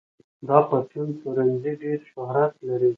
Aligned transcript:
دا 0.47 0.57
پرچون 0.69 1.07
پلورنځی 1.19 1.73
ډېر 1.81 1.99
شهرت 2.11 2.53
لري. 2.67 2.89